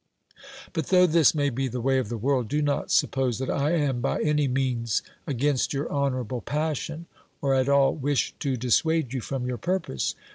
But 0.73 0.87
though 0.87 1.05
this 1.05 1.35
may 1.35 1.51
be 1.51 1.67
the 1.67 1.79
way 1.79 1.99
of 1.99 2.09
the 2.09 2.17
world, 2.17 2.47
do 2.47 2.63
not 2.63 2.89
sup 2.89 3.11
pose 3.11 3.37
that 3.37 3.51
I 3.51 3.73
am 3.73 4.01
by 4.01 4.19
any 4.19 4.47
means 4.47 5.03
against 5.27 5.73
your 5.73 5.91
honourable 5.91 6.41
passion, 6.41 7.05
or 7.39 7.53
at 7.53 7.69
all 7.69 7.93
wish 7.93 8.33
to 8.39 8.57
dissuade 8.57 9.13
you 9.13 9.21
from 9.21 9.45
your 9.45 9.59
purpose. 9.59 10.15